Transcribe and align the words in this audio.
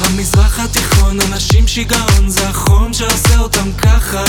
במזרח 0.00 0.58
התיכון 0.60 1.20
אנשים 1.20 1.68
שיגעון 1.68 2.28
זה 2.28 2.48
החום 2.48 2.92
שעושה 2.92 3.38
אותם 3.38 3.72
ככה. 3.72 4.24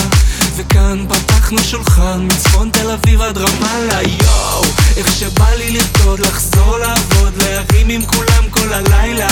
וכאן 0.56 1.06
פתח 1.10 1.33
אנחנו 1.44 1.64
שולחן 1.64 2.26
מצפון 2.26 2.70
תל 2.70 2.92
אביב 2.92 3.22
עד 3.22 3.38
רמאללה. 3.38 4.02
יואו 4.02 4.64
איך 4.98 5.08
שבא 5.20 5.50
לי 5.50 5.72
לרקוד, 5.72 6.20
לחזור 6.20 6.78
לעבוד, 6.78 7.34
להרים 7.44 7.90
עם 7.90 8.06
כולם 8.06 8.50
כל 8.50 8.74
הלילה. 8.74 9.28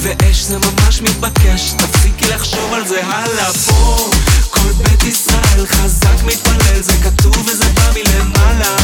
ואש 0.00 0.42
זה 0.42 0.58
ממש 0.58 1.02
מתבקש, 1.02 1.72
תפסיקי 1.76 2.28
לחשוב 2.28 2.74
על 2.74 2.86
זה 2.86 3.06
הלאה. 3.06 3.52
פה 3.52 4.10
כל 4.50 4.72
בית 4.82 5.02
ישראל 5.02 5.66
חזק 5.66 6.24
מתפלל, 6.26 6.80
זה 6.80 6.92
כתוב 7.02 7.36
וזה 7.48 7.64
בא 7.74 7.90
מלמעלה. 7.94 8.76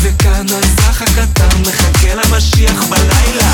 וכאן 0.00 0.46
האזרח 0.54 1.02
הקטן 1.02 1.62
מחכה 1.62 2.14
למשיח 2.14 2.84
בלילה. 2.84 3.52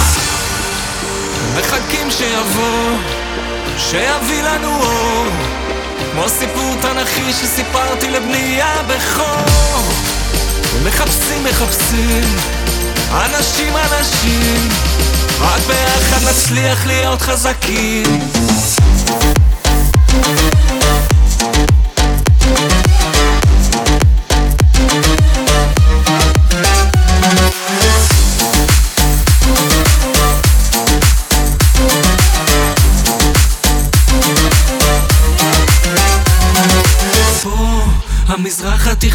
מחכים 1.59 2.11
שיבוא, 2.11 2.99
שיביא 3.79 4.43
לנו 4.43 4.83
אור. 4.83 5.84
כמו 6.15 6.29
סיפור 6.29 6.75
תנכי 6.83 7.33
שסיפרתי 7.33 8.11
לבנייה 8.11 8.83
בחור. 8.89 9.93
מחפשים, 10.85 11.45
מחפשים, 11.45 12.37
אנשים, 13.11 13.73
אנשים 13.77 14.69
רק 15.41 15.61
ביחד 15.67 16.29
נצליח 16.29 16.87
להיות 16.87 17.23
חזקים. 17.23 18.21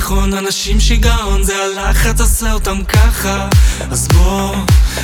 התיכון 0.10 0.34
אנשים 0.34 0.80
שיגעון 0.80 1.44
זה 1.44 1.54
הלחץ 1.64 2.22
עושה 2.22 2.54
אותם 2.54 2.84
ככה. 2.84 3.48
אז 3.92 4.08
בוא 4.08 4.56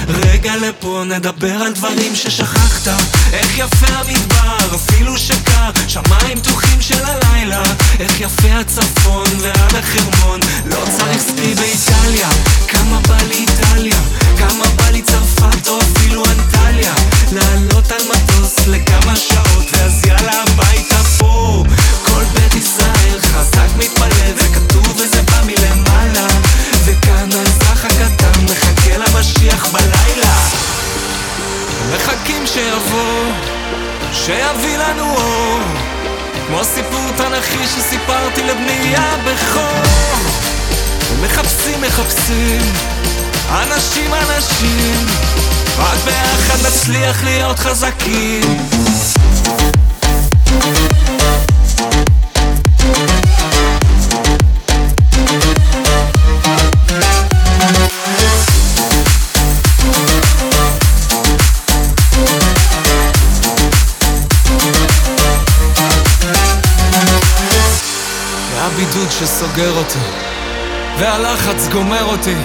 רגע 0.07 0.55
לפה 0.55 1.03
נדבר 1.05 1.51
על 1.51 1.73
דברים 1.73 2.15
ששכחת. 2.15 2.87
איך 3.33 3.57
יפה 3.57 3.87
המדבר 3.87 4.75
אפילו 4.75 5.17
שקר 5.17 5.71
שמיים 5.87 6.39
פתוחים 6.39 6.81
של 6.81 7.05
הלילה. 7.05 7.63
איך 7.99 8.21
יפה 8.21 8.59
הצפון 8.59 9.27
ועד 9.39 9.75
החרמון 9.75 10.39
לא 10.65 10.83
צריך 10.97 11.21
סקי 11.21 11.53
באיטליה. 11.55 12.29
כמה 12.67 12.99
בא 13.07 13.17
לי 13.27 13.35
איטליה 13.35 13.99
כמה 14.37 14.65
בא 14.75 14.89
לי 14.89 15.01
צרפת 15.01 15.67
או 15.67 15.79
אפילו 15.81 16.23
אנטליה. 16.25 16.93
לעלות 17.31 17.91
על 17.91 18.01
מטוס 18.09 18.67
לכמה 18.67 19.15
שעות 19.15 19.65
ואז 19.71 20.05
יאללה 20.05 20.43
הביתה 20.43 21.03
פה 21.17 21.63
כל 22.15 22.23
בית 22.23 22.55
ישראל 22.55 23.19
חזק 23.21 23.67
מתפלל 23.77 24.33
וכתוב 24.35 24.87
וזה 24.97 25.21
בא 25.21 25.41
מלמעלה. 25.45 26.27
וכאן 26.85 27.29
האזרח 27.31 27.85
הקטן 27.85 28.45
מחכה 28.45 28.97
למשיח 28.97 29.67
בלילה. 29.71 30.35
מחכים 31.95 32.47
שיבוא, 32.47 33.31
שיביא 34.13 34.77
לנו 34.77 35.15
אור. 35.15 35.59
כמו 36.47 36.63
סיפור 36.63 37.11
תנכי 37.17 37.67
שסיפרתי 37.67 38.43
לבני 38.43 38.95
הבכור. 38.97 39.81
מחפשים, 41.21 41.81
מחפשים, 41.81 42.61
אנשים, 43.49 44.13
אנשים. 44.13 45.05
רק 45.77 45.97
ביחד 46.05 46.67
נצליח 46.67 47.23
להיות 47.23 47.59
חזקים 47.59 48.57
והבידוד 68.55 69.11
שסוגר 69.11 69.71
אותי 69.77 69.99
והלחץ 70.99 71.67
גומר 71.71 72.03
אותי 72.03 72.35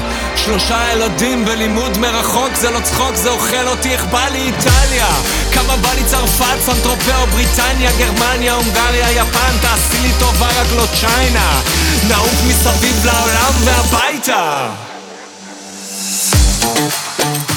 שלושה 0.44 0.92
ילדים 0.92 1.44
בלימוד 1.44 1.98
מרחוק 1.98 2.54
זה 2.54 2.70
לא 2.70 2.80
צחוק 2.80 3.14
זה 3.14 3.30
אוכל 3.30 3.66
אותי 3.68 3.92
איך 3.92 4.04
בא 4.04 4.28
לי 4.28 4.38
איטליה? 4.38 5.08
כמה 5.52 5.76
בא 5.76 5.88
לי 5.94 6.04
צרפת, 6.04 6.60
סן 6.60 6.75
טרופה 6.75 7.12
או 7.12 7.26
בריטניה, 7.32 7.90
גרמניה, 7.98 8.54
הונגריה, 8.54 9.10
יפן 9.10 9.58
תעשי 9.60 10.02
לי 10.02 10.12
טובה 10.18 10.46
רק 10.46 10.66
לא 10.76 10.84
China. 11.00 11.60
נעוף 12.08 12.42
מסביב 12.48 13.04
לעולם 13.04 13.52
והביתה. 13.64 14.68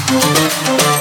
איך 0.09 0.92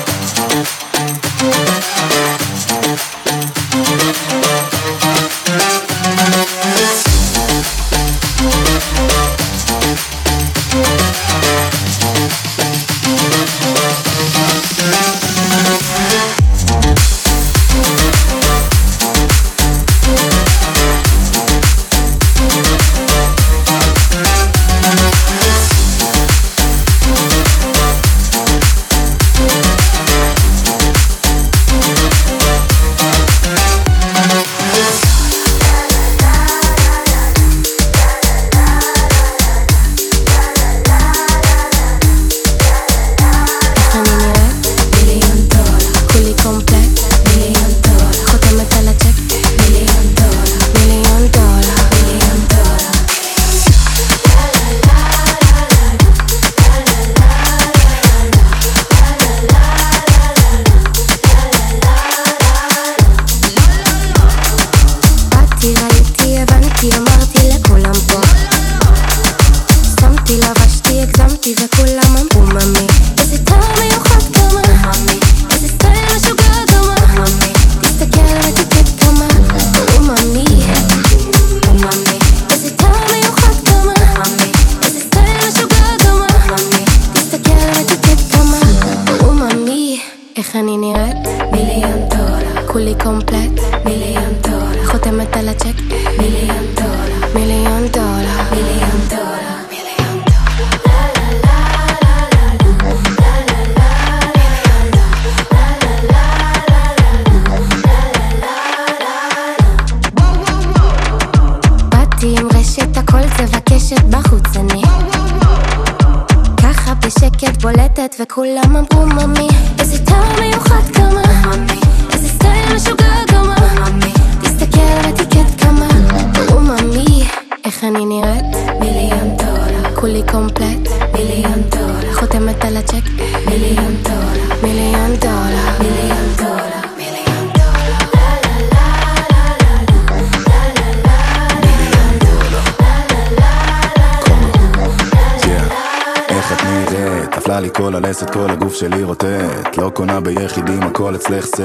שלי 148.82 149.02
רוטט 149.02 149.76
לא 149.78 149.90
קונה 149.94 150.20
ביחידים, 150.20 150.82
הכל 150.82 151.14
אצלך 151.14 151.46
סט. 151.46 151.60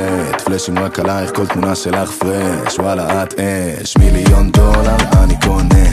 פלאשים 0.46 0.80
רק 0.80 1.00
עלייך, 1.00 1.36
כל 1.36 1.48
תמונה 1.48 1.76
שלך 1.76 2.12
פרש 2.12 2.80
וואלה 2.80 3.24
את 3.24 3.34
אש. 3.40 3.98
מיליון 3.98 4.52
דולר 4.52 4.98
אני 5.24 5.36
קונה 5.46 5.87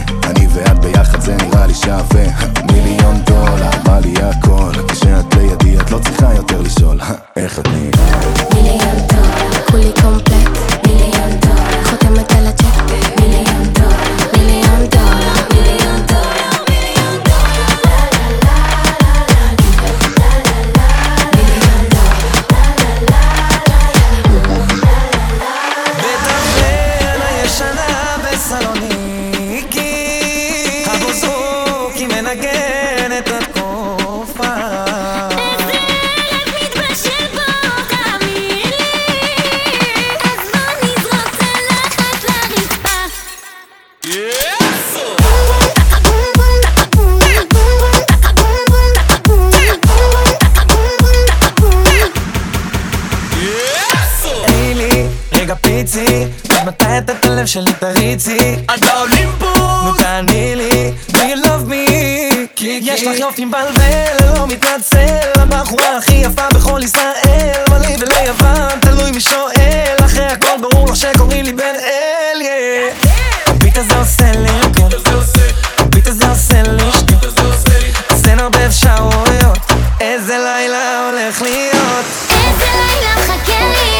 איזה 82.31 82.64
לילה 82.64 83.16
חכה 83.16 83.61
לי 83.61 83.94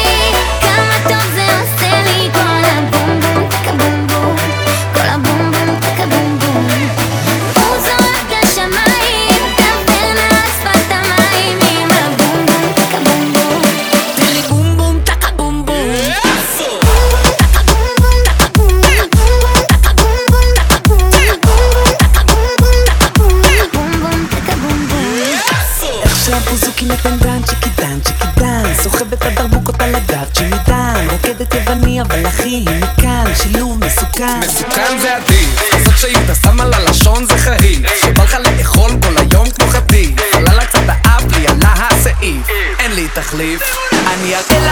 הכי 32.45 32.65
מכאן, 32.79 33.25
שילוב 33.35 33.85
מסוכן. 33.85 34.39
מסוכן 34.39 34.97
זה 35.01 35.15
עדיף, 35.15 35.73
אז 35.73 35.93
כשאם 35.93 36.23
אתה 36.25 36.35
שם 36.35 36.59
על 36.59 36.73
הלשון 36.73 37.25
זה 37.25 37.37
חיים 37.37 37.81
שבא 38.01 38.23
לך 38.23 38.33
לאכול 38.33 38.91
כל 39.01 39.17
היום 39.17 39.49
כמו 39.49 39.67
חטיף 39.67 40.09
עלה 40.33 40.53
לה 40.53 40.65
קצת 40.65 40.79
האב 40.87 41.31
לי, 41.31 41.47
עלה 41.47 41.73
הסעיף, 41.73 42.47
אין 42.79 42.91
לי 42.91 43.07
תחליף. 43.13 43.61
אני 43.91 44.35
אראה 44.35 44.64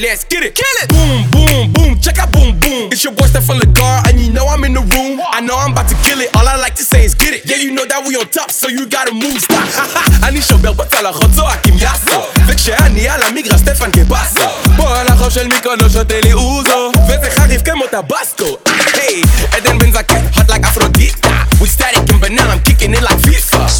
let's 0.00 0.24
get 0.24 0.42
it. 0.42 0.54
Kill 0.54 0.76
it. 0.82 0.88
Boom, 0.88 1.20
boom, 1.30 1.72
boom, 1.72 2.00
check 2.00 2.18
out 2.18 2.32
boom, 2.32 2.58
boom. 2.58 2.88
It's 2.90 3.04
your 3.04 3.12
boy 3.12 3.26
Stefan 3.26 3.58
Lagar, 3.60 4.08
and 4.08 4.18
you 4.18 4.32
know 4.32 4.46
I'm 4.46 4.64
in 4.64 4.72
the 4.72 4.80
room. 4.80 5.20
I 5.20 5.40
know 5.40 5.56
I'm 5.56 5.72
about 5.72 5.88
to 5.88 5.96
kill 6.02 6.20
it. 6.20 6.34
All 6.34 6.46
I 6.48 6.56
like 6.56 6.74
to 6.76 6.84
say 6.84 7.04
is 7.04 7.14
get 7.14 7.34
it. 7.34 7.44
Yeah, 7.44 7.56
you 7.56 7.72
know 7.72 7.84
that 7.84 8.00
we 8.06 8.16
on 8.16 8.26
top, 8.28 8.50
so 8.50 8.68
you 8.68 8.86
gotta 8.88 9.12
move. 9.12 9.40
Stop. 9.40 9.60
אני 10.22 10.42
שובר 10.42 10.72
בצלחות 10.72 11.30
צועקים 11.36 11.74
יאסו 11.78 12.22
וכשאני 12.46 13.08
à 13.08 13.26
המגרש 13.26 13.60
Stefan 13.60 13.90
גבאסו 13.90 14.40
פה 14.76 15.00
על 15.00 15.06
החוף 15.06 15.34
של 15.34 15.46
מיקרונוס 15.46 15.92
שותה 15.92 16.20
לי 16.20 16.32
אוזו 16.32 16.92
וזה 17.08 17.30
חריף 17.30 17.62
כמו 17.62 17.84
טבסקו 17.86 18.56
היי, 18.94 19.22
עדן 19.52 19.78
בן 19.78 19.92
זקן, 19.92 20.26
hot 20.34 20.50
like 20.50 20.64
Aphrodite. 20.64 21.16
Ah, 21.24 21.46
we 21.60 21.66
static 21.66 22.10
in 22.10 22.18
banana, 22.20 22.50
I'm 22.52 22.60
kicking 22.60 22.92
it 22.94 23.02
like 23.02 23.18
FIFA 23.24 23.79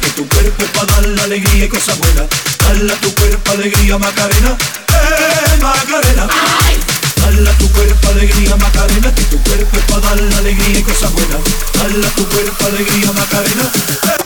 que 0.00 0.10
tu 0.10 0.28
cuerpo 0.28 0.64
es 0.64 0.70
para 0.70 0.92
dar 0.92 1.06
la 1.06 1.22
alegría 1.24 1.64
y 1.64 1.68
cosas 1.68 1.98
buenas. 1.98 2.26
Dala 2.58 2.94
tu 3.00 3.14
cuerpo 3.14 3.52
alegría, 3.52 3.98
Macarena, 3.98 4.56
eh, 4.88 5.62
Macarena. 5.62 6.28
Dala 7.16 7.52
tu 7.58 7.70
cuerpo 7.72 8.08
alegría, 8.08 8.56
Macarena, 8.56 9.14
que 9.14 9.22
tu 9.24 9.42
cuerpo 9.42 9.76
es 9.76 9.84
para 9.84 10.00
dar 10.00 10.20
la 10.20 10.38
alegría 10.38 10.78
y 10.78 10.82
cosas 10.82 11.12
buenas. 11.12 11.40
Dala 11.74 12.08
tu 12.10 12.26
cuerpo 12.28 12.66
alegría, 12.66 13.12
Macarena. 13.12 13.70
Eh. 14.02 14.23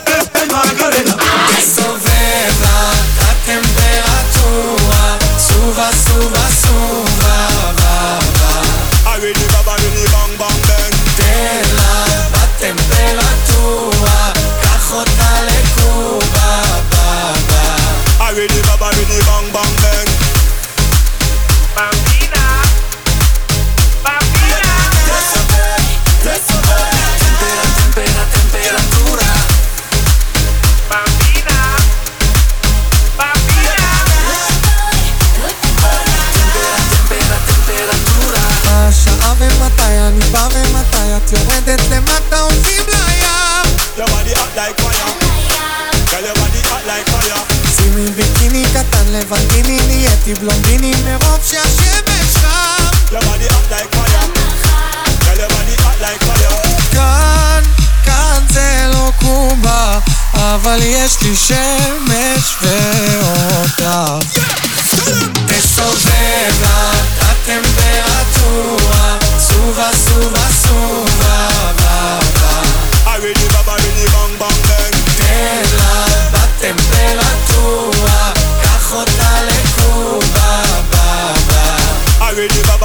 bang 74.05 74.33
bang 74.39 74.59
bang 74.67 74.95
תל 75.17 75.75
אביב 75.75 76.29
בטמפרטורה 76.33 78.31
קח 78.63 78.93
אותה 78.93 79.41
לקובה 79.47 80.61
בא 80.91 81.33
בא 81.47 82.78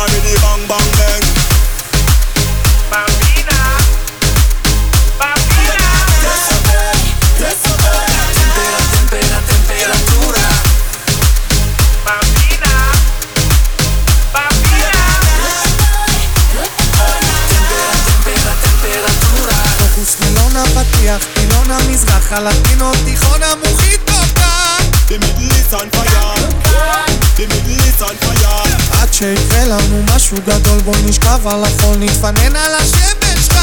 משהו 30.35 30.47
גדול 30.47 30.79
בוא 30.79 30.95
נשכב 31.05 31.47
על 31.47 31.65
החול 31.65 31.97
נתפנן 31.97 32.57
על 32.57 32.75
השמש 32.75 33.47
שלך 33.47 33.59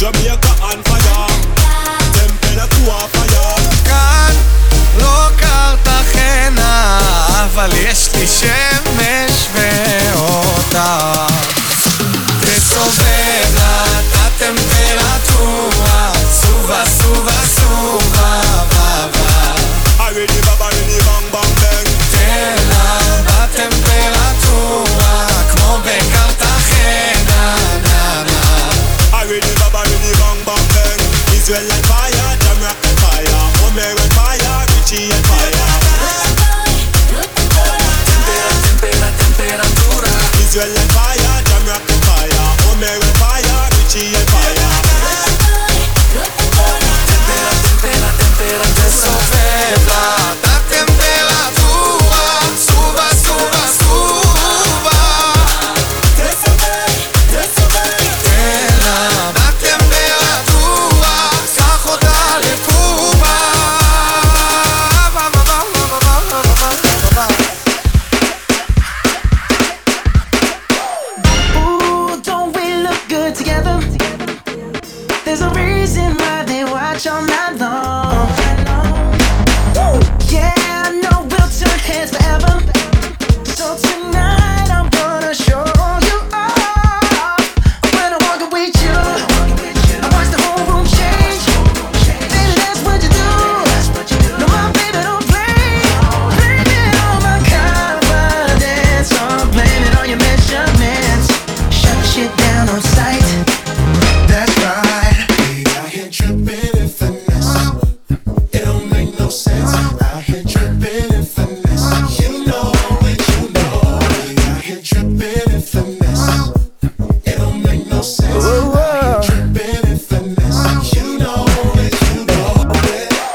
ג'מייקה 0.00 0.52
Israel 40.54 40.68
fire, 40.92 41.42
Jam 41.48 41.66
rock 41.66 41.80
and 41.88 42.04
fire, 42.04 42.72
Omer 42.72 43.00
fire, 43.16 43.70
Richie 43.72 44.14
and 44.14 44.28
fire. 44.28 44.41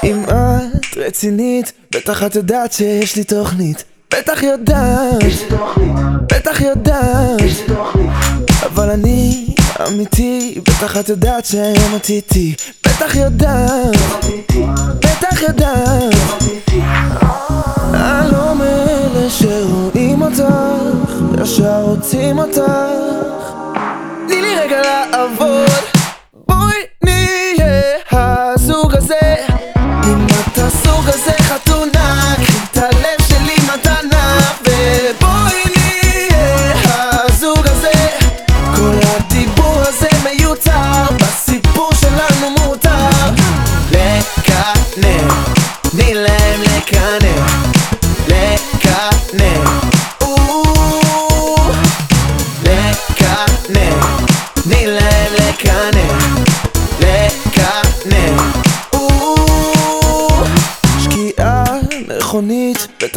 אם 0.03 0.23
את 0.23 0.97
רצינית, 0.97 1.71
בטח 1.91 2.23
את 2.23 2.35
יודעת 2.35 2.73
שיש 2.73 3.15
לי 3.15 3.23
תוכנית. 3.23 3.83
בטח 4.13 4.43
יודעת, 4.43 5.23
בטח 6.33 6.61
יודעת, 6.61 7.41
אבל 8.65 8.89
אני 8.89 9.47
אמיתי, 9.87 10.61
בטח 10.61 10.97
את 10.97 11.09
יודעת 11.09 11.45
שהיום 11.45 11.95
את 11.95 12.09
איתי. 12.09 12.55
בטח 12.87 13.15
יודעת, 13.15 13.95
בטח 14.99 15.41
יודעת. 15.41 16.15
הלום 17.93 18.57
מאלה 18.57 19.29
שרואים 19.29 20.21
אותך, 20.21 21.41
ישר 21.43 21.81
רוצים 21.81 22.39
אותך. 22.39 22.71
תני 24.27 24.41
לי 24.41 24.55
רגע 24.55 24.81
לעבוד. 24.81 25.96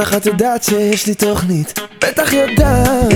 בטח 0.00 0.14
את 0.14 0.26
יודעת 0.26 0.62
שיש 0.62 1.06
לי 1.06 1.14
תוכנית. 1.14 1.80
בטח 2.02 2.32
יודעת. 2.32 3.12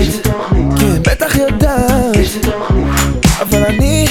כן, 0.79 1.01
בטח 1.01 1.35
יודעת. 1.35 2.15
אבל 3.41 3.63
אני 3.65 4.07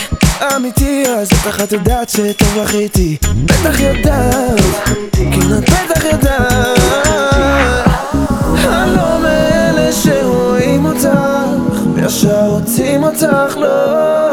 אמיתי 0.57 1.05
אז 1.07 1.29
בטח 1.29 1.61
את 1.61 1.73
יודעת 1.73 2.09
שטוב 2.09 2.57
לך 2.57 2.75
איתי. 2.75 3.17
בטח 3.45 3.81
יודעת. 3.81 4.61
כן, 5.13 5.53
את 5.59 5.71
בטח 5.71 6.05
יודעת. 6.05 6.79
אני 8.67 8.97
לא 8.97 9.19
מאלה 9.23 9.93
שרואים 9.93 10.85
אותך 10.85 11.09
וישר 11.95 12.47
רוצים 12.47 13.05
אותך 13.05 13.57
לא. 13.57 14.24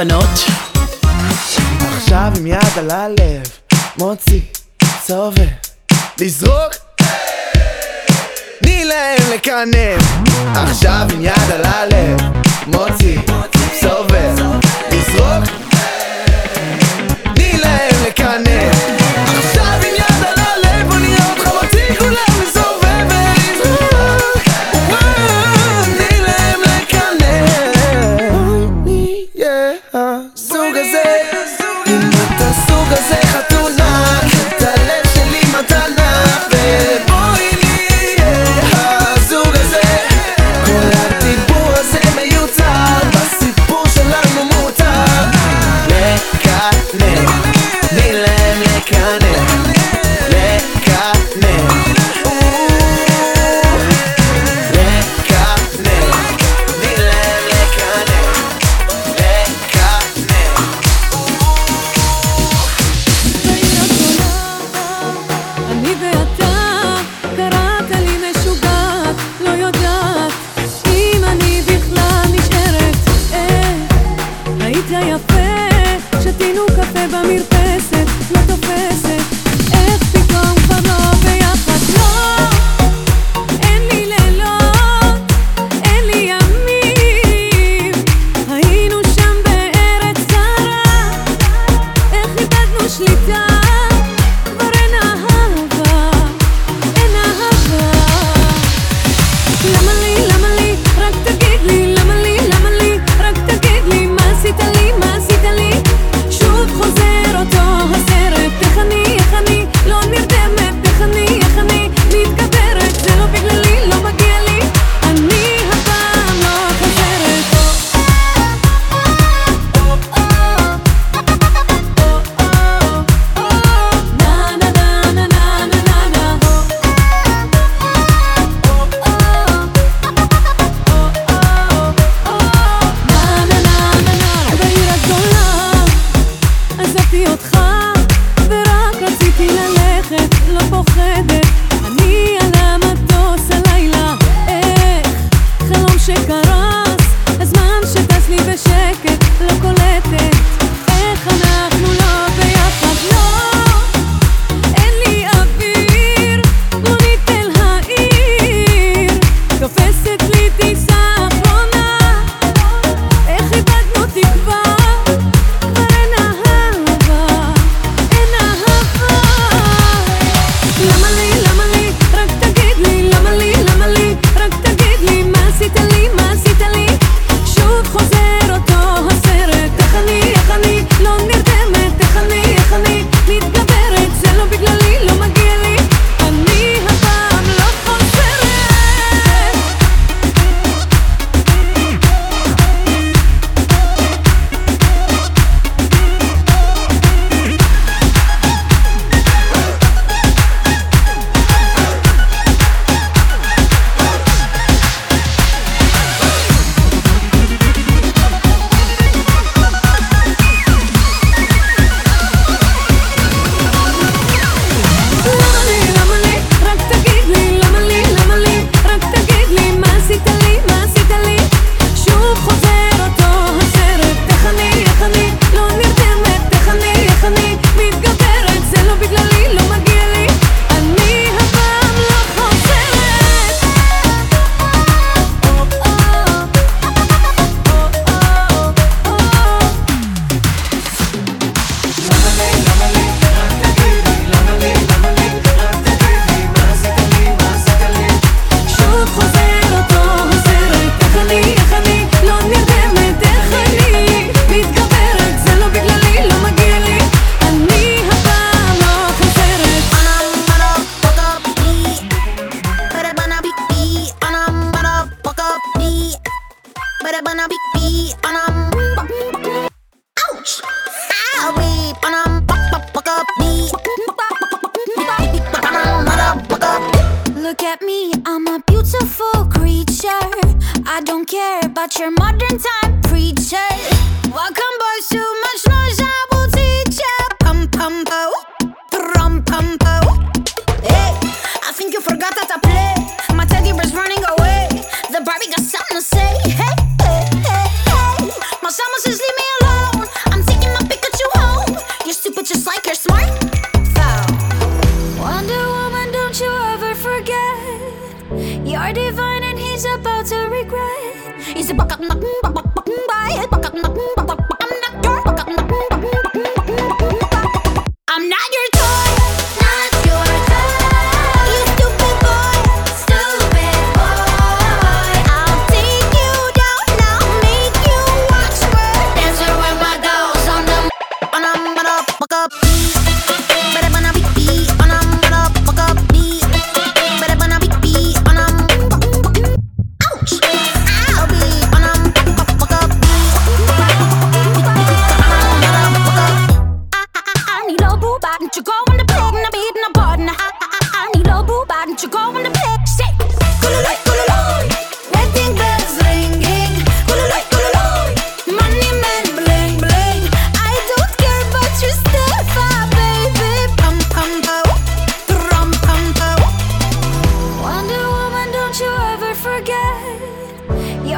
הבנות? 0.00 0.44
עכשיו 1.96 2.32
עם 2.36 2.46
יד 2.46 2.78
על 2.78 2.90
הלב, 2.90 3.42
מוצי, 3.98 4.40
סובב, 5.06 5.46
לזרוק. 6.18 6.74
תני 8.62 8.84
להם 8.84 9.18
לקנב 9.34 10.00
עכשיו 10.54 11.06
עם 11.12 11.24
יד 11.24 11.50
על 11.52 11.64
הלב, 11.64 12.20
מוצי, 12.66 13.18
סובב, 13.80 14.34
לזרוק. 14.92 15.59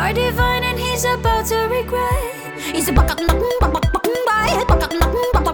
are 0.02 0.12
divine 0.12 0.64
and 0.64 0.78
he's 0.78 1.04
about 1.04 1.46
to 1.46 1.56
regret. 1.70 2.58
He's 2.74 2.88
a 2.88 2.92
buck 2.92 3.06
buck 3.06 3.18
buck 3.18 3.72
buck 3.72 3.72
buck 3.72 5.44
buck 5.44 5.51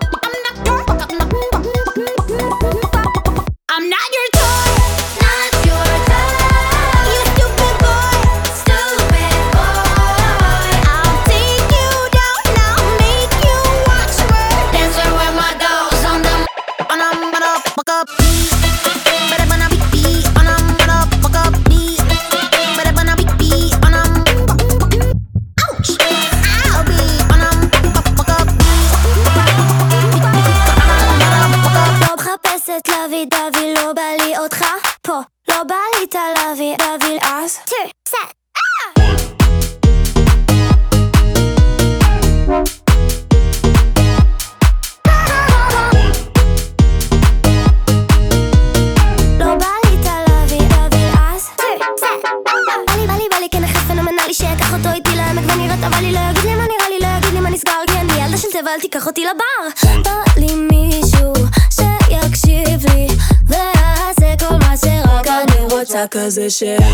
shit. 66.50 66.87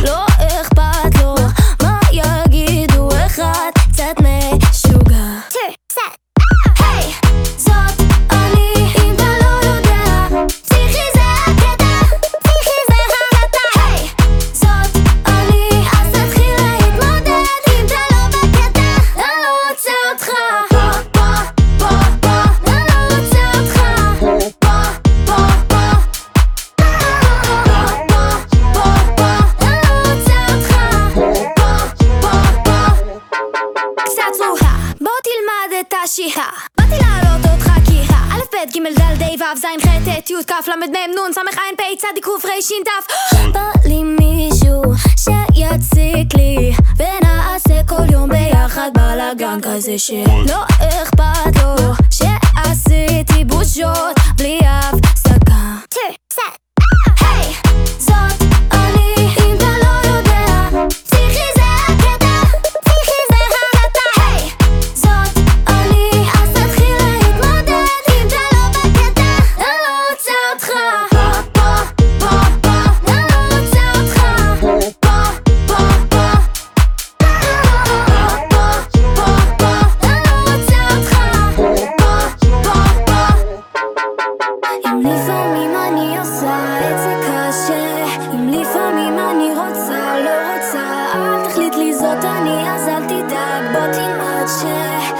רוצה 90.74 91.12
אל 91.14 91.48
תחליט 91.48 91.74
לי 91.74 91.94
זאת 91.94 92.24
אני 92.24 92.70
אז 92.70 92.88
אל 92.88 93.04
תדאג. 93.04 93.72
בוא 93.72 93.92
תלמד 93.92 94.46
ש... 94.46 95.13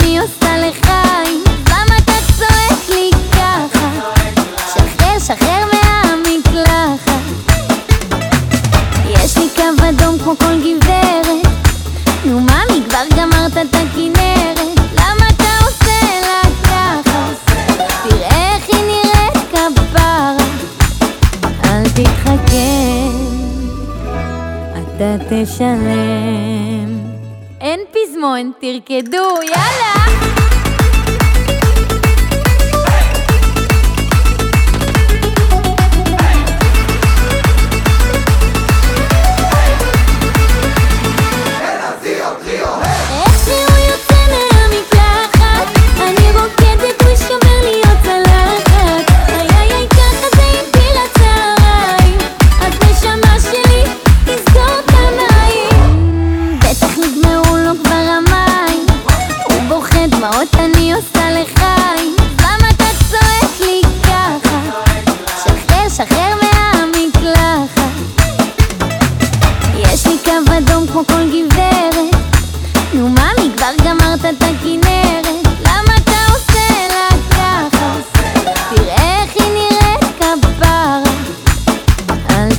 אני 0.00 0.18
עושה 0.18 0.68
לחיים 0.68 1.44
למה 1.68 1.96
אתה 2.04 2.12
צועק 2.38 2.88
לי 2.88 3.10
ככה? 3.32 3.90
שחרר, 4.66 5.18
שחרר 5.18 5.64
מהמקלחת. 5.72 7.22
יש 9.08 9.38
לי 9.38 9.48
קו 9.56 9.88
אדום 9.88 10.18
כמו 10.18 10.36
כל 10.38 10.60
גברת. 10.60 11.46
נו 12.24 12.40
מאמי, 12.40 12.82
כבר 12.88 13.04
גמרת 13.16 13.52
את 13.52 13.74
הכנרת? 13.74 14.58
תתחכה, 21.98 22.68
אתה 24.78 25.16
תשלם. 25.28 26.67
מזמון, 28.18 28.52
תרקדו, 28.60 29.42
יאללה! 29.42 30.17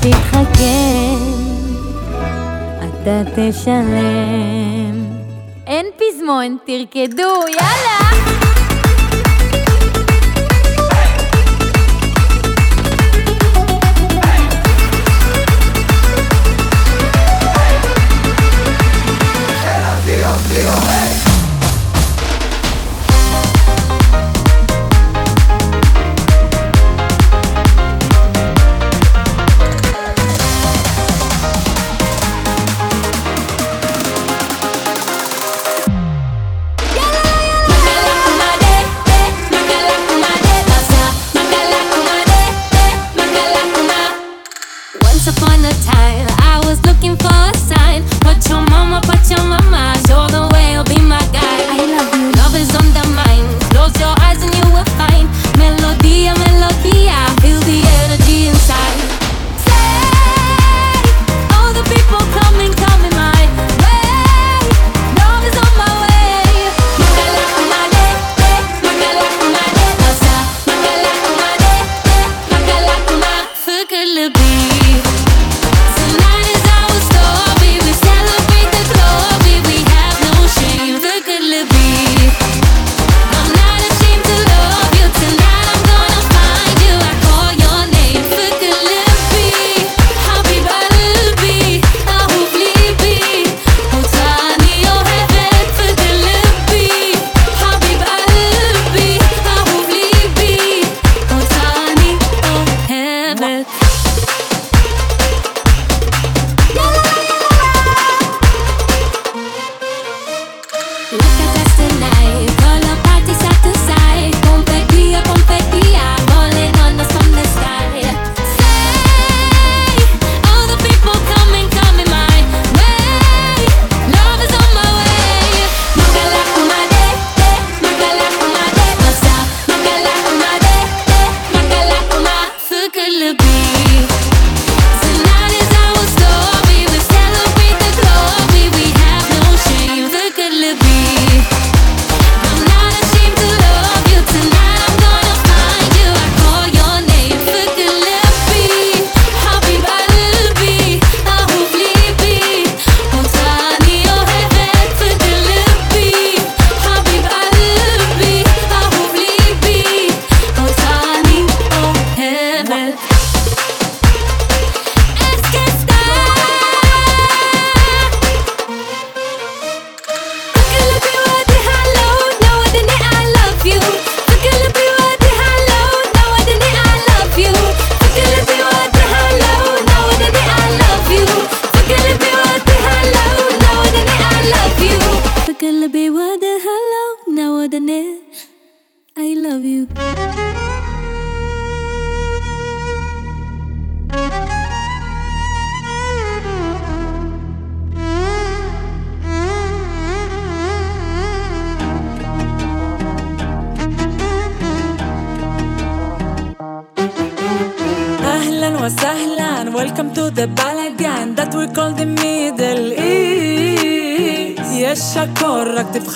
תתחכה, 0.02 0.80
אתה 2.80 3.22
תשלם. 3.36 5.06
אין 5.68 5.86
פזמון, 5.98 6.58
תרקדו, 6.66 7.48
יאללה! 7.48 7.99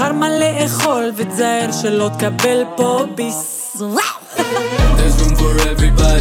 תבחר 0.03 0.13
מה 0.13 0.27
לאכול 0.29 1.11
ותזהר 1.17 1.71
שלא 1.81 2.09
תקבל 2.17 2.63
פה 2.75 3.05
ביס. 3.15 3.77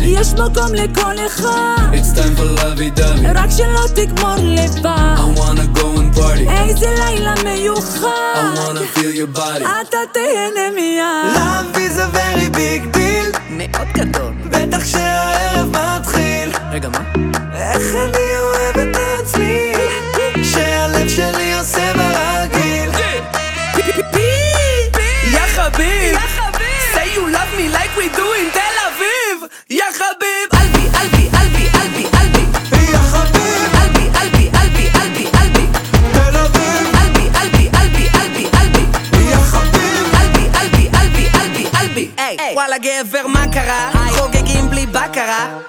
יש 0.03 0.33
מקום 0.33 0.75
לכל 0.75 1.15
אחד. 1.27 1.77
It's 1.93 2.17
time 2.17 2.39
for 2.39 2.61
lovey 2.61 2.99
dovey 2.99 3.27
רק 3.35 3.51
שלא 3.51 3.87
תגמור 3.95 4.35
לבד. 4.39 5.17
I 5.17 5.39
wanna 5.39 5.79
go 5.79 5.81
and 5.81 6.19
party. 6.19 6.51
איזה 6.51 6.95
לילה 6.99 7.35
מיוחד. 7.45 8.07
I 8.35 8.59
wanna 8.59 8.99
feel 8.99 9.17
your 9.17 9.39
body. 9.39 9.65
אתה 9.65 9.99
תהנה 10.13 10.71
מיד 10.75 11.35
Love 11.35 11.77
is 11.77 11.99
a 11.99 12.17
very 12.17 12.57
big 12.57 12.97
deal. 12.97 13.39
מאוד 13.51 13.89
גדול. 13.95 14.33
בטח 14.45 14.85
שהערב 14.85 15.77
מתחיל. 15.77 16.51
רגע 16.73 16.89
מה? 16.89 17.22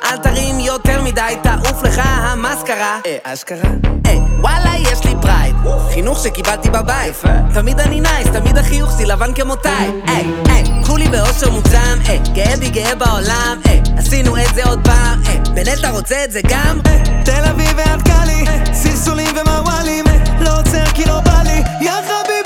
אל 0.03 0.17
תרים 0.17 0.59
יותר 0.59 1.01
מדי, 1.01 1.35
תעוף 1.43 1.83
לך 1.83 2.01
המסקרה. 2.03 2.99
אה, 3.05 3.17
אשכרה? 3.23 3.69
היי, 4.05 4.19
וואלה 4.39 4.71
יש 4.79 5.05
לי 5.05 5.13
pride. 5.21 5.55
חינוך 5.93 6.23
שקיבלתי 6.23 6.69
בבית. 6.69 7.13
תמיד 7.53 7.79
אני 7.79 8.01
nice, 8.01 8.27
תמיד 8.27 8.57
החיוך 8.57 8.91
שלי 8.91 9.05
לבן 9.05 9.33
כמו 9.33 9.55
תאי 9.55 9.91
היי, 10.07 10.25
היי, 10.45 10.63
קחו 10.83 10.97
לי 10.97 11.07
באושר 11.07 11.51
מוגזם. 11.51 11.97
היי, 12.05 12.19
גאה 12.33 12.57
בי 12.57 12.69
גאה 12.69 12.95
בעולם. 12.95 13.61
היי, 13.65 13.81
עשינו 13.97 14.37
את 14.37 14.55
זה 14.55 14.63
עוד 14.63 14.79
פעם. 14.83 15.21
היי, 15.25 15.39
באמת 15.53 15.79
אתה 15.79 15.89
רוצה 15.89 16.23
את 16.23 16.31
זה 16.31 16.39
גם? 16.47 16.79
תל 17.25 17.45
אביב 17.51 17.73
ועד 17.77 18.01
קאלי 18.07 18.45
סלסולים 18.73 19.29
ומוואלים 19.37 20.05
לא 20.39 20.59
עוצר 20.59 20.85
כי 20.85 21.05
לא 21.05 21.19
בא 21.19 21.41
לי. 21.43 21.61
יא 21.81 21.91
חביב 21.91 22.42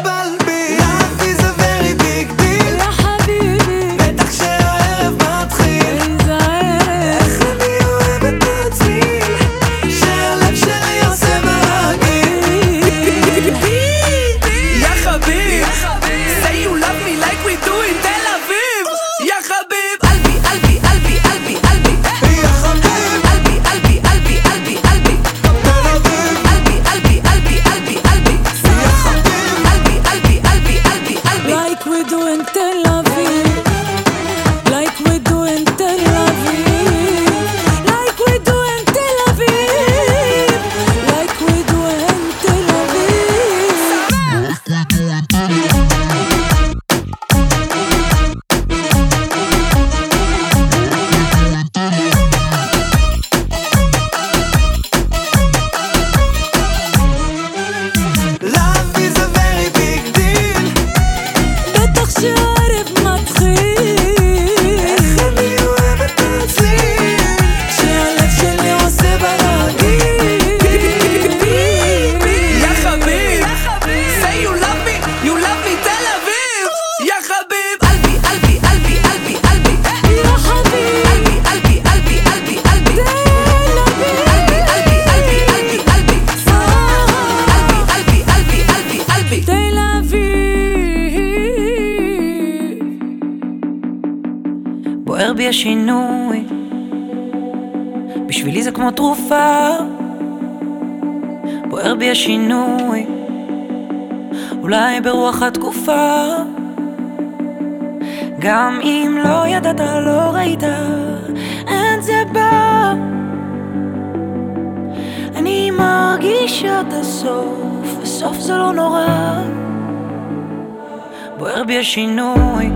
בי 121.68 121.78
השינוי 121.80 122.70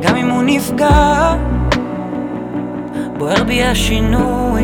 גם 0.00 0.16
אם 0.16 0.30
הוא 0.30 0.42
נפגע, 0.42 1.34
בוער 3.18 3.44
בי 3.44 3.62
השינוי, 3.62 4.62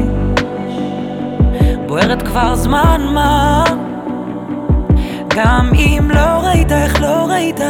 בוערת 1.86 2.22
כבר 2.22 2.54
זמן 2.54 3.00
מה, 3.14 3.64
גם 5.28 5.70
אם 5.74 6.10
לא 6.14 6.46
ראית 6.48 6.72
איך 6.72 7.02
לא 7.02 7.26
ראית, 7.28 7.60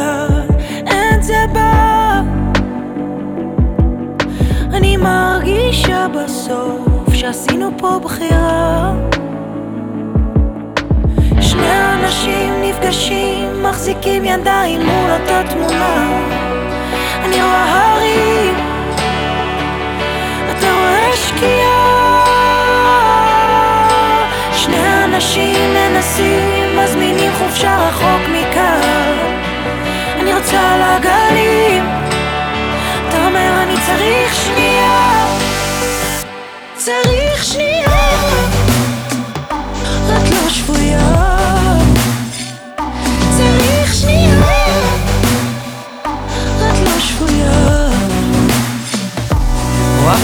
אין 0.87 1.21
זה 1.21 1.45
בא. 1.53 2.21
אני 4.73 4.97
מרגישה 4.97 6.07
בסוף 6.15 7.13
שעשינו 7.13 7.69
פה 7.77 7.99
בחירה. 8.03 8.93
אנשים 11.69 12.61
נפגשים, 12.61 13.63
מחזיקים 13.63 14.25
ידיים 14.25 14.81
מול 14.85 15.11
אותה 15.11 15.41
תמונה. 15.49 16.21
אני 17.25 17.35
רואה 17.35 17.93
הרים, 17.93 18.55
אתה 20.51 20.67
רואה 20.71 21.11
שקיעה. 21.15 22.19
שני 24.53 25.03
אנשים 25.03 25.73
מנסים, 25.73 26.77
מזמינים 26.77 27.31
חופשה 27.37 27.77
רחוק 27.87 28.29
מכאן. 28.29 29.17
אני 30.19 30.33
רוצה 30.33 30.59
על 30.59 30.81
הגלים, 30.81 31.85
אתה 33.09 33.25
אומר 33.25 33.63
אני 33.63 33.75
צריך 33.85 34.35
שנייה. 34.35 35.25
צריך 36.75 37.43
שנייה, 37.43 37.99
את 40.17 40.29
לא 40.31 40.49
שבויה. 40.49 41.28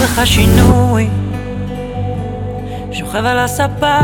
בך 0.02 0.26
שינוי 0.26 1.08
שוכב 2.92 3.24
על 3.24 3.38
הספה. 3.38 3.98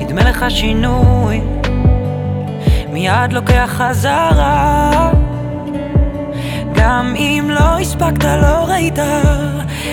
נדמה 0.00 0.24
לך 0.24 0.44
שינוי 0.48 1.40
מיד 2.92 3.32
לוקח 3.32 3.70
חזרה. 3.76 5.10
גם 6.74 7.14
אם 7.16 7.50
לא 7.50 7.78
הספקת, 7.78 8.24
לא 8.24 8.64
ראית, 8.68 8.98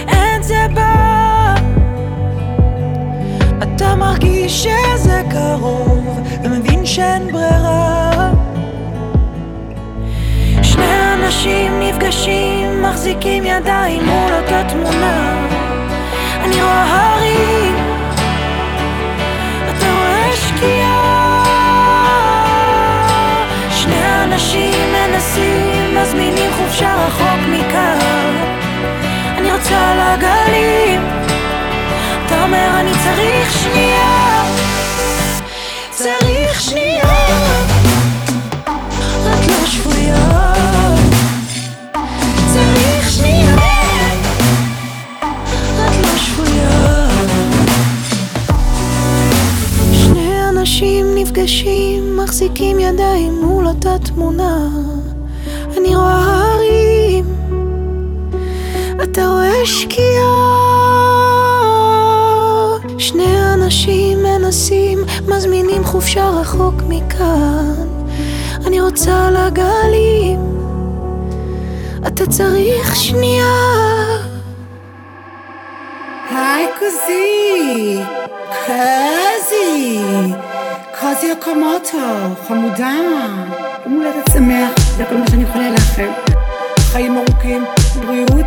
אין 0.08 0.44
זה 0.44 0.68
בא. 0.74 1.56
אתה 3.64 3.96
מרגיש 3.96 4.64
שזה 4.64 5.22
קרוב 5.32 6.20
ומבין 6.44 6.86
שאין 6.86 7.32
ברירה 7.32 8.15
אנשים 11.26 11.80
נפגשים, 11.80 12.82
מחזיקים 12.82 13.46
ידיים 13.46 14.06
מול 14.06 14.34
אותה 14.34 14.64
תמונה. 14.70 15.48
אני 16.44 16.62
רואה 16.62 17.14
הרים, 17.16 17.76
אתה 19.70 19.86
רואה 19.86 20.30
שקיעה. 20.36 21.44
שני 23.72 24.24
אנשים 24.24 24.94
מנסים, 24.94 25.96
מזמינים 26.02 26.52
חופשה 26.58 26.96
רחוק 26.96 27.40
מכאן. 27.52 28.36
אני 29.38 29.52
רוצה 29.52 29.92
על 29.92 30.00
הגלים, 30.00 31.02
אתה 32.26 32.44
אומר 32.44 32.70
אני 32.80 32.92
צריך 32.92 33.52
שנייה. 33.52 34.44
צריך 35.90 36.62
שנייה. 36.62 37.75
אנשים 50.66 51.16
מחזיקים 52.18 52.80
ידיים 52.80 53.34
מול 53.42 53.68
אותה 53.68 53.96
תמונה. 54.00 54.68
אני 55.78 55.96
רואה 55.96 56.44
הרים, 56.54 57.26
אתה 59.04 59.28
רואה 59.28 59.66
שקיעה. 59.66 60.36
שני 62.98 63.54
אנשים 63.54 64.24
מנסים, 64.24 65.00
מזמינים 65.28 65.84
חופשה 65.84 66.30
רחוק 66.30 66.76
מכאן. 66.88 67.74
אני 68.68 68.82
רוצה 68.82 69.30
לגלים, 69.32 70.40
אתה 72.08 72.26
צריך 72.26 72.96
שנייה. 72.96 73.56
היי 76.30 76.68
קוזי, 76.80 78.00
קוזי, 78.66 80.55
קוזי 81.25 81.31
אוקמוטו, 81.31 81.99
חמודה, 82.49 82.93
יום 83.85 83.95
הולדת 83.95 84.33
שמח, 84.33 84.71
זה 84.97 85.05
כל 85.05 85.17
מה 85.17 85.25
שאני 85.31 85.43
יכולה 85.43 85.71
לאחל. 85.71 86.09
חיים 86.93 87.17
ארוכים, 87.17 87.65
בריאות, 88.01 88.47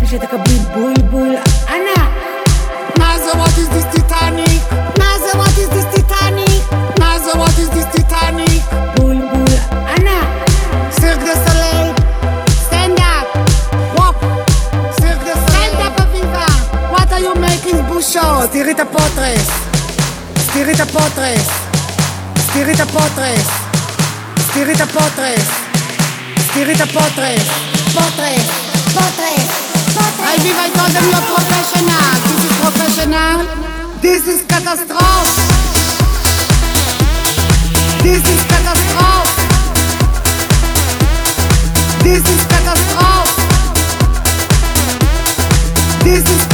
ושתקבלי 0.00 0.58
בולבול 0.74 1.36
ענק. 1.68 2.08
מה 2.98 3.18
זה 3.18 3.30
what 3.30 3.58
is 3.58 3.74
this 3.74 3.92
טיטניק? 3.92 4.62
מה 4.98 5.18
זה 5.18 5.32
what 5.32 5.58
is 5.58 5.72
this 5.74 5.94
טיטניק? 5.94 6.62
מה 6.98 7.18
זה 7.18 7.32
what 7.32 7.58
is 7.58 7.74
this 7.74 7.92
טיטניק? 7.92 8.62
בולבול 8.96 9.56
ענק. 9.72 10.50
סירק 10.90 11.18
דה 11.18 11.34
סוליל, 11.34 11.92
סטנד 12.66 12.98
אפ, 12.98 13.36
וופ. 13.94 14.16
סירק 15.00 15.18
דה 15.24 15.34
סוליל. 15.34 15.70
סטנד 15.70 15.80
אפ 15.80 16.00
אביבה. 16.00 16.46
What 16.92 17.10
are 17.12 17.22
you 17.22 17.38
making 17.38 17.82
בושות? 17.88 18.50
תראי 18.52 18.70
את 18.70 18.80
הפוטרס. 18.80 19.48
תראי 20.52 20.72
את 20.72 20.80
הפוטרס. 20.80 21.61
תראי 22.52 22.72
את 22.74 22.80
הפוטרס. 22.80 23.48
תראי 24.52 24.72
את 24.72 24.80
הפוטרס. 24.80 25.48
תראי 26.54 26.74
את 26.74 26.80
הפוטרס. 26.80 27.48
פוטרס. 27.94 28.46
פוטרס. 28.94 29.68
I 30.30 30.36
vive 30.44 30.58
I 30.64 30.68
told 30.76 30.92
them 30.96 31.06
you're 31.12 31.26
professional. 31.34 32.12
This 32.28 32.42
is 32.48 32.54
professional. 32.62 33.38
This 34.02 34.26
is 34.32 34.40
catastrophe. 34.52 35.42
This 38.04 38.22
is 38.32 38.40
catastrophe. 38.50 39.42
This 42.04 42.24
is 42.34 42.42
catastrophe. 42.52 43.42
This 46.04 46.24
is 46.34 46.51